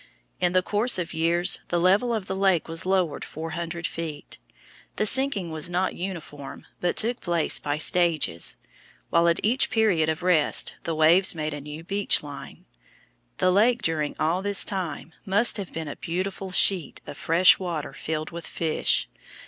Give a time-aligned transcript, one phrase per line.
[0.39, 4.39] In the course of years the level of the lake was lowered four hundred feet.
[4.95, 8.55] The sinking was not uniform, but took place by stages,
[9.11, 12.65] while at each period of rest the waves made a new beach line.
[13.37, 17.93] The lake during all this time must have been a beautiful sheet of fresh water
[17.93, 19.07] filled with fish.